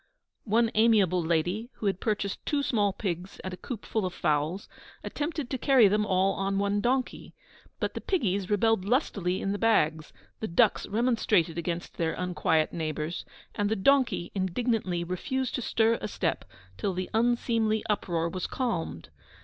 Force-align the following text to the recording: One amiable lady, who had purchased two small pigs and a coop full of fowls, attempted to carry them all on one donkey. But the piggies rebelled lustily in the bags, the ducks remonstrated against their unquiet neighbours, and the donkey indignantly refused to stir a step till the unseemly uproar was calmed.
One 0.45 0.71
amiable 0.73 1.21
lady, 1.23 1.69
who 1.73 1.85
had 1.85 1.99
purchased 1.99 2.43
two 2.43 2.63
small 2.63 2.91
pigs 2.91 3.39
and 3.41 3.53
a 3.53 3.57
coop 3.57 3.85
full 3.85 4.03
of 4.03 4.15
fowls, 4.15 4.67
attempted 5.03 5.47
to 5.51 5.59
carry 5.59 5.87
them 5.87 6.07
all 6.07 6.33
on 6.33 6.57
one 6.57 6.81
donkey. 6.81 7.35
But 7.79 7.93
the 7.93 8.01
piggies 8.01 8.49
rebelled 8.49 8.83
lustily 8.83 9.39
in 9.39 9.51
the 9.51 9.59
bags, 9.59 10.11
the 10.39 10.47
ducks 10.47 10.87
remonstrated 10.87 11.59
against 11.59 11.97
their 11.97 12.15
unquiet 12.15 12.73
neighbours, 12.73 13.25
and 13.53 13.69
the 13.69 13.75
donkey 13.75 14.31
indignantly 14.33 15.03
refused 15.03 15.53
to 15.53 15.61
stir 15.61 15.99
a 16.01 16.07
step 16.07 16.45
till 16.79 16.95
the 16.95 17.11
unseemly 17.13 17.83
uproar 17.87 18.27
was 18.27 18.47
calmed. 18.47 19.09